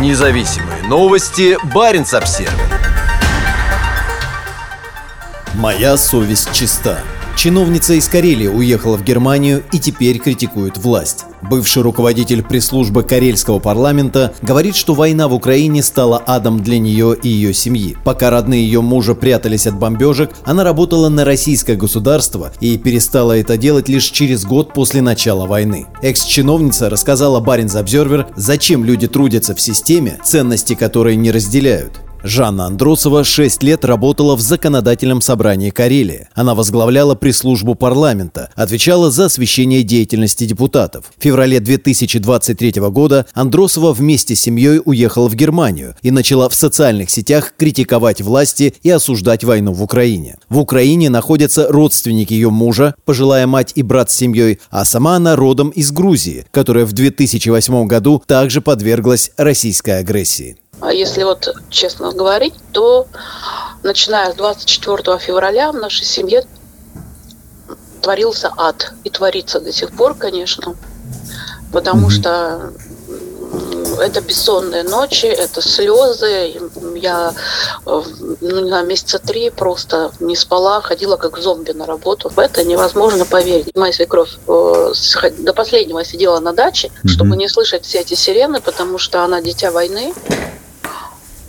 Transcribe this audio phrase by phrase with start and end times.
[0.00, 1.56] Независимые новости.
[1.72, 2.52] Барин обсерва
[5.54, 6.98] Моя совесть чиста.
[7.36, 11.24] Чиновница из Карелии уехала в Германию и теперь критикует власть.
[11.42, 17.28] Бывший руководитель пресс-службы карельского парламента говорит, что война в Украине стала адом для нее и
[17.28, 17.96] ее семьи.
[18.02, 23.58] Пока родные ее мужа прятались от бомбежек, она работала на российское государство и перестала это
[23.58, 25.86] делать лишь через год после начала войны.
[26.02, 32.00] Экс-чиновница рассказала Баринс Обзервер, зачем люди трудятся в системе, ценности которой не разделяют.
[32.26, 36.28] Жанна Андросова 6 лет работала в Законодательном собрании Карелии.
[36.34, 41.12] Она возглавляла пресс-службу парламента, отвечала за освещение деятельности депутатов.
[41.18, 47.10] В феврале 2023 года Андросова вместе с семьей уехала в Германию и начала в социальных
[47.10, 50.38] сетях критиковать власти и осуждать войну в Украине.
[50.48, 55.36] В Украине находятся родственники ее мужа, пожилая мать и брат с семьей, а сама она
[55.36, 60.56] родом из Грузии, которая в 2008 году также подверглась российской агрессии.
[60.80, 63.06] А если вот честно говорить, то
[63.82, 66.44] начиная с 24 февраля в нашей семье
[68.02, 68.92] творился ад.
[69.04, 70.76] И творится до сих пор, конечно.
[71.72, 72.10] Потому mm-hmm.
[72.10, 72.72] что
[74.00, 76.60] это бессонные ночи, это слезы.
[76.96, 77.32] Я
[77.86, 78.04] ну,
[78.40, 82.28] не знаю, месяца три просто не спала, ходила как зомби на работу.
[82.28, 83.74] В это невозможно поверить.
[83.74, 84.92] Моя свекровь э,
[85.38, 87.08] до последнего сидела на даче, mm-hmm.
[87.08, 90.14] чтобы не слышать все эти сирены, потому что она дитя войны.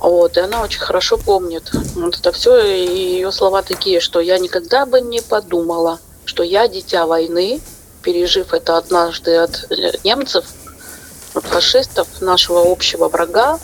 [0.05, 4.37] Вот, и она очень хорошо помнит вот это все, и ее слова такие, что я
[4.37, 7.59] никогда бы не подумала, что я дитя войны,
[8.03, 10.45] пережив это однажды от э, немцев,
[11.33, 13.57] от фашистов, нашего общего врага,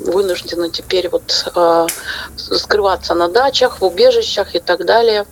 [0.00, 1.86] вынуждена теперь вот э,
[2.34, 5.26] скрываться на дачах, в убежищах и так далее.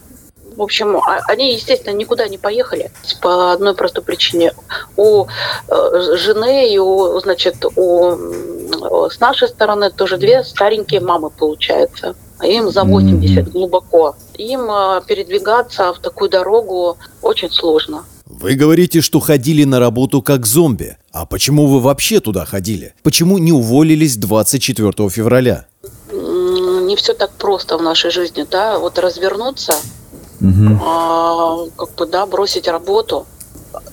[0.57, 4.53] В общем, а, они, естественно, никуда не поехали по одной простой причине.
[4.97, 8.17] У э, жены и у, значит, у
[9.11, 12.15] с нашей стороны тоже две старенькие мамы, получается.
[12.43, 13.51] Им за 80 mm-hmm.
[13.51, 14.17] глубоко.
[14.37, 18.05] Им а, передвигаться в такую дорогу очень сложно.
[18.27, 20.97] Вы говорите, что ходили на работу как зомби.
[21.13, 22.95] А почему вы вообще туда ходили?
[23.03, 25.67] Почему не уволились 24 февраля?
[26.11, 28.79] Не все так просто в нашей жизни, да.
[28.79, 29.75] Вот развернуться,
[30.43, 30.81] угу.
[30.85, 33.27] а, как бы, да, бросить работу.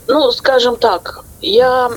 [0.08, 1.92] Ну, скажем так, я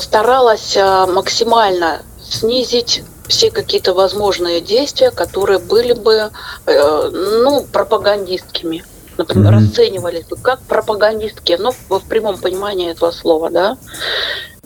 [0.00, 6.30] старалась а, максимально снизить все какие-то возможные действия, которые были бы,
[6.66, 8.84] э, ну, пропагандистскими.
[9.16, 9.68] Например, mm-hmm.
[9.68, 13.76] расценивались бы как пропагандистки, но в, прямом понимании этого слова, да.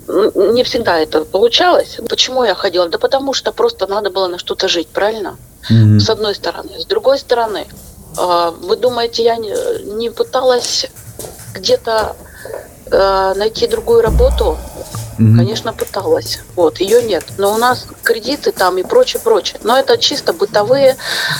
[0.06, 1.98] Не всегда это получалось.
[2.08, 2.88] Почему я ходила?
[2.88, 5.36] Да потому что просто надо было на что-то жить, правильно?
[5.70, 5.98] Mm-hmm.
[5.98, 6.78] С одной стороны.
[6.78, 7.66] С другой стороны,
[8.16, 10.86] вы думаете, я не пыталась
[11.54, 12.16] где-то
[12.90, 14.58] э, найти другую работу?
[15.18, 15.36] Угу.
[15.36, 16.40] Конечно, пыталась.
[16.56, 17.24] Вот, ее нет.
[17.38, 19.60] Но у нас кредиты там и прочее, прочее.
[19.62, 20.96] Но это чисто бытовые,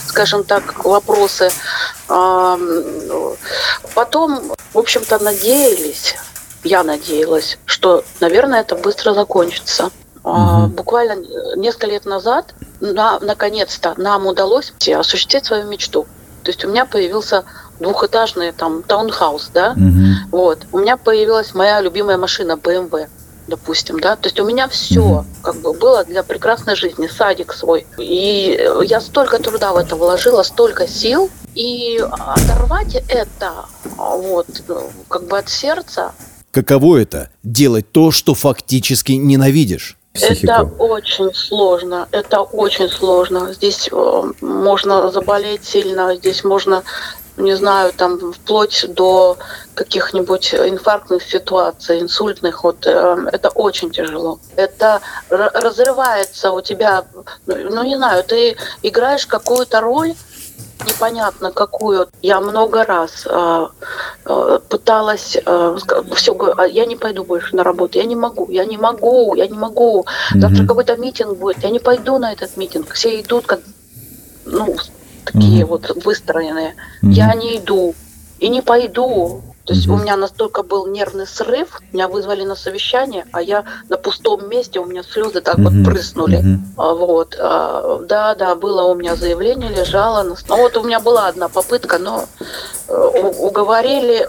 [0.07, 1.51] скажем так, вопросы.
[3.95, 6.15] Потом, в общем-то, надеялись,
[6.63, 9.91] я надеялась, что, наверное, это быстро закончится.
[10.23, 10.69] Угу.
[10.69, 11.25] Буквально
[11.57, 16.07] несколько лет назад, на, наконец-то, нам удалось осуществить свою мечту.
[16.45, 17.45] То есть у меня появился
[17.81, 20.37] двухэтажный там таунхаус, да, угу.
[20.37, 20.67] вот.
[20.73, 23.09] У меня появилась моя любимая машина BMW
[23.47, 25.43] допустим, да, то есть у меня все mm-hmm.
[25.43, 30.43] как бы было для прекрасной жизни, садик свой, и я столько труда в это вложила,
[30.43, 33.53] столько сил, и оторвать это
[33.97, 34.47] вот
[35.09, 36.13] как бы от сердца.
[36.51, 39.99] Каково это делать то, что фактически ненавидишь?
[40.15, 40.53] Психику.
[40.53, 43.53] Это очень сложно, это очень сложно.
[43.53, 46.85] Здесь э, можно заболеть сильно, здесь можно
[47.37, 49.37] не знаю, там вплоть до
[49.75, 54.39] каких-нибудь инфарктных ситуаций, инсультных, вот э, это очень тяжело.
[54.55, 57.05] Это разрывается у тебя,
[57.47, 60.15] ну не знаю, ты играешь какую-то роль,
[60.87, 62.09] непонятно какую.
[62.23, 63.67] Я много раз э,
[64.27, 65.77] э, пыталась э,
[66.15, 69.47] все, а я не пойду больше на работу, я не могу, я не могу, я
[69.47, 70.07] не могу.
[70.35, 70.67] Завтра mm-hmm.
[70.67, 72.93] какой-то митинг будет, я не пойду на этот митинг.
[72.93, 73.61] Все идут как
[74.45, 74.77] ну,
[75.25, 75.79] такие угу.
[75.79, 76.75] вот выстроенные.
[77.03, 77.13] Угу.
[77.13, 77.95] Я не иду
[78.39, 79.43] и не пойду.
[79.65, 79.97] То есть угу.
[79.97, 84.79] у меня настолько был нервный срыв, меня вызвали на совещание, а я на пустом месте,
[84.79, 85.71] у меня слезы так угу.
[85.71, 86.37] вот прыснули.
[86.37, 86.97] Угу.
[86.97, 87.37] Вот.
[87.39, 90.23] А, да, да, было у меня заявление, лежало.
[90.23, 92.25] Ну вот у меня была одна попытка, но
[92.89, 94.29] э, уговорили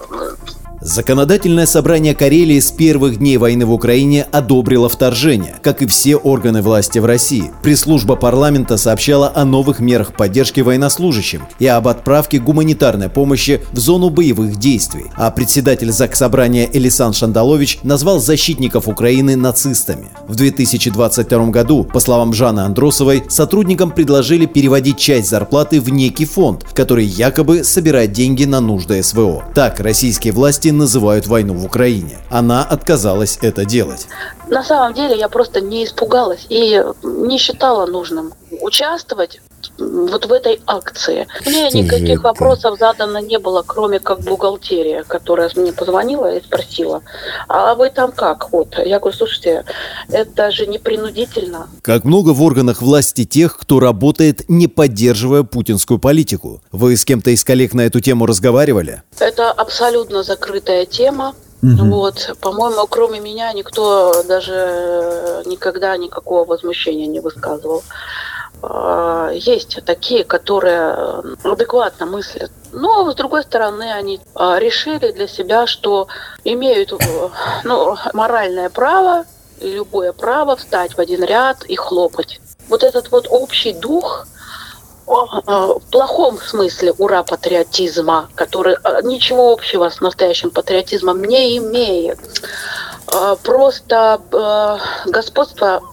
[0.85, 6.61] Законодательное собрание Карелии с первых дней войны в Украине одобрило вторжение, как и все органы
[6.61, 7.51] власти в России.
[7.63, 14.11] Пресс-служба парламента сообщала о новых мерах поддержки военнослужащим и об отправке гуманитарной помощи в зону
[14.11, 15.07] боевых действий.
[15.15, 20.09] А председатель Заксобрания Элисан Шандалович назвал защитников Украины нацистами.
[20.27, 26.63] В 2022 году, по словам Жанны Андросовой, сотрудникам предложили переводить часть зарплаты в некий фонд,
[26.75, 29.45] который якобы собирает деньги на нужды СВО.
[29.55, 32.19] Так российские власти называют войну в Украине.
[32.29, 34.07] Она отказалась это делать.
[34.47, 39.41] На самом деле я просто не испугалась и не считала нужным участвовать
[39.77, 41.27] вот в этой акции.
[41.45, 47.01] Мне Что никаких вопросов задано не было, кроме как бухгалтерия, которая мне позвонила и спросила,
[47.47, 48.51] а вы там как?
[48.51, 48.77] Вот.
[48.77, 49.65] Я говорю, слушайте,
[50.09, 51.67] это же не принудительно.
[51.81, 56.61] Как много в органах власти тех, кто работает, не поддерживая путинскую политику.
[56.71, 59.03] Вы с кем-то из коллег на эту тему разговаривали?
[59.19, 61.33] Это абсолютно закрытая тема.
[61.63, 61.85] Угу.
[61.89, 67.83] Вот, по-моему, кроме меня никто даже никогда никакого возмущения не высказывал.
[68.67, 70.93] А, есть такие, которые
[71.43, 72.51] адекватно мыслят.
[72.71, 76.07] Но, с другой стороны, они а, решили для себя, что
[76.43, 76.93] имеют
[77.63, 79.25] ну, моральное право,
[79.61, 82.39] любое право встать в один ряд и хлопать.
[82.67, 84.27] Вот этот вот общий дух,
[85.05, 92.17] в плохом смысле ура патриотизма, который ничего общего с настоящим патриотизмом не имеет.
[93.43, 94.19] Просто
[95.05, 95.83] господство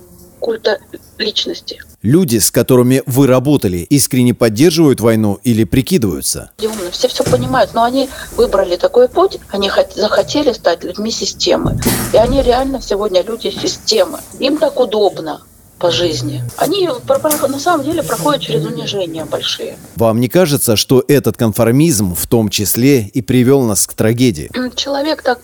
[0.40, 0.78] культа
[1.18, 1.82] личности.
[2.02, 6.50] Люди, с которыми вы работали, искренне поддерживают войну или прикидываются?
[6.60, 11.78] Умно, все все понимают, но они выбрали такой путь, они захотели стать людьми системы.
[12.12, 14.18] И они реально сегодня люди системы.
[14.40, 15.42] Им так удобно
[15.78, 16.42] по жизни.
[16.56, 19.76] Они на самом деле проходят через унижения большие.
[19.94, 24.50] Вам не кажется, что этот конформизм в том числе и привел нас к трагедии?
[24.74, 25.38] Человек так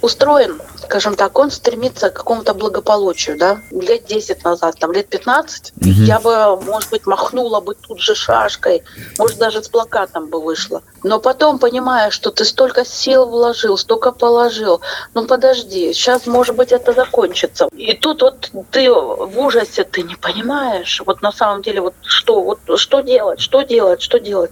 [0.00, 0.58] устроен,
[0.92, 5.88] скажем так, он стремится к какому-то благополучию, да, лет 10 назад, там, лет 15, угу.
[5.88, 8.82] я бы, может быть, махнула бы тут же шашкой,
[9.18, 10.82] может, даже с плакатом бы вышла.
[11.02, 14.82] Но потом, понимая, что ты столько сил вложил, столько положил,
[15.14, 17.68] ну подожди, сейчас, может быть, это закончится.
[17.74, 22.42] И тут вот ты в ужасе, ты не понимаешь, вот на самом деле, вот что,
[22.42, 24.50] вот что делать, что делать, что делать.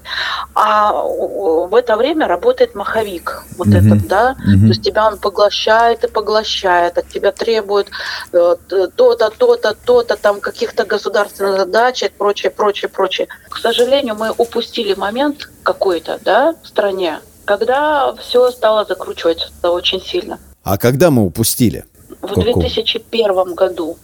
[0.55, 5.19] А в это время работает маховик, вот mm этот, да, mm то есть тебя он
[5.19, 7.89] поглощает и поглощает, от тебя требует
[8.33, 8.57] э,
[8.97, 13.29] то-то, то-то, то-то, там каких-то государственных задач и прочее, прочее, прочее.
[13.49, 20.39] К сожалению, мы упустили момент какой-то, да, в стране, когда все стало закручиваться очень сильно.
[20.63, 21.85] А когда мы упустили?
[22.23, 23.97] В 2001 году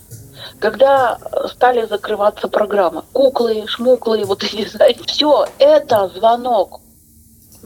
[0.58, 1.18] когда
[1.50, 3.02] стали закрываться программы.
[3.12, 6.80] Куклы, шмуклы, вот эти, знаете, все это звонок.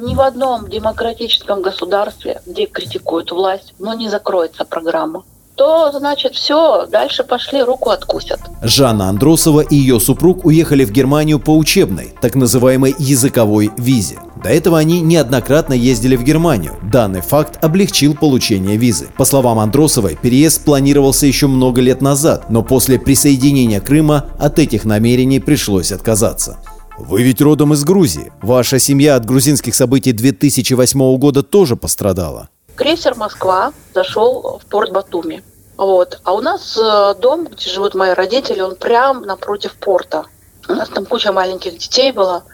[0.03, 5.25] Ни в одном демократическом государстве, где критикуют власть, но не закроется программа
[5.61, 8.41] то, значит, все, дальше пошли, руку откусят.
[8.63, 14.19] Жанна Андросова и ее супруг уехали в Германию по учебной, так называемой языковой визе.
[14.43, 16.77] До этого они неоднократно ездили в Германию.
[16.91, 19.09] Данный факт облегчил получение визы.
[19.19, 24.87] По словам Андросовой, переезд планировался еще много лет назад, но после присоединения Крыма от этих
[24.87, 26.57] намерений пришлось отказаться.
[27.01, 28.31] Вы ведь родом из Грузии.
[28.43, 32.51] Ваша семья от грузинских событий 2008 года тоже пострадала.
[32.77, 35.43] Крейсер «Москва» зашел в порт Батуми.
[35.79, 36.21] Вот.
[36.25, 40.27] А у нас э, дом, где живут мои родители, он прям напротив порта.
[40.69, 42.45] У нас там куча маленьких детей было.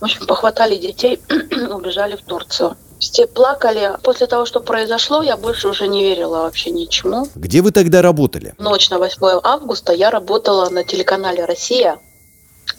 [0.00, 1.20] В общем, похватали детей,
[1.70, 2.76] убежали в Турцию.
[3.00, 3.90] Все плакали.
[4.04, 7.26] После того, что произошло, я больше уже не верила вообще ничему.
[7.34, 8.54] Где вы тогда работали?
[8.58, 11.98] Ночь на 8 августа я работала на телеканале «Россия»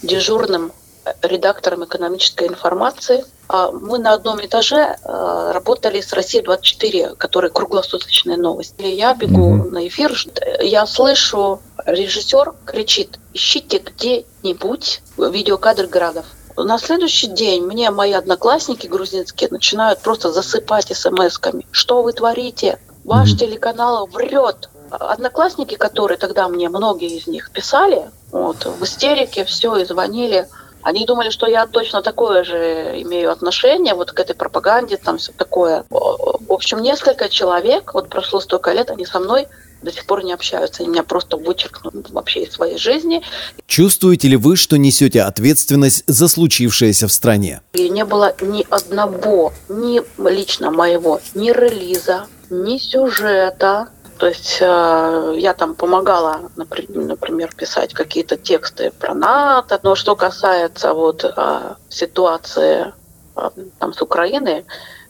[0.01, 0.71] дежурным
[1.21, 3.25] редактором экономической информации.
[3.49, 8.81] А мы на одном этаже э, работали с Россией 24, который круглосуточные новости.
[8.81, 9.69] Я бегу mm-hmm.
[9.71, 10.13] на эфир,
[10.61, 16.25] я слышу, режиссер кричит, ищите где-нибудь видеокадр градов.
[16.57, 21.67] На следующий день мне мои одноклассники грузинские начинают просто засыпать смс-ками.
[21.71, 22.79] Что вы творите?
[23.05, 23.37] Ваш mm-hmm.
[23.37, 24.69] телеканал врет.
[24.89, 30.47] Одноклассники, которые тогда мне, многие из них писали, вот, в истерике все и звонили.
[30.81, 35.31] Они думали, что я точно такое же имею отношение вот к этой пропаганде, там все
[35.31, 35.85] такое.
[35.89, 39.47] В общем, несколько человек, вот прошло столько лет, они со мной
[39.81, 40.83] до сих пор не общаются.
[40.83, 43.21] Они меня просто вычеркнули вообще из своей жизни.
[43.67, 47.61] Чувствуете ли вы, что несете ответственность за случившееся в стране?
[47.73, 55.35] И не было ни одного, ни лично моего, ни релиза, ни сюжета, то есть э,
[55.37, 59.79] я там помогала, например, писать какие-то тексты про НАТО.
[59.83, 62.93] Но что касается вот э, ситуации
[63.35, 64.65] э, там с Украиной,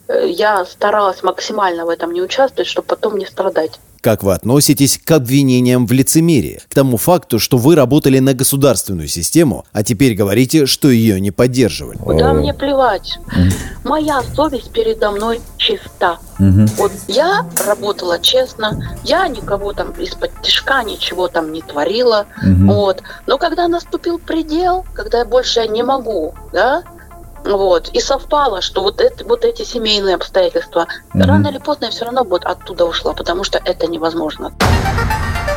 [0.07, 3.79] я старалась максимально в этом не участвовать, чтобы потом не страдать.
[4.07, 9.09] Как вы относитесь к обвинениям в лицемерии, к тому факту, что вы работали на государственную
[9.09, 11.99] систему, а теперь говорите, что ее не поддерживали?
[12.17, 13.19] Да мне плевать.
[13.83, 16.19] Моя совесть передо мной чиста.
[16.39, 22.27] Вот я работала честно, я никого там из-под тяжка ничего там не творила.
[22.45, 23.03] Вот.
[23.25, 26.81] Но когда наступил предел, когда я больше не могу, да,
[27.44, 27.89] вот.
[27.89, 32.06] И совпало, что вот, это, вот эти семейные обстоятельства, mm рано или поздно я все
[32.06, 34.53] равно вот оттуда ушла, потому что это невозможно.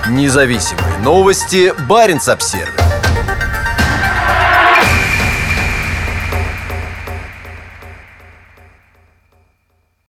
[0.09, 1.73] Независимые новости.
[1.89, 2.90] Барин обсервис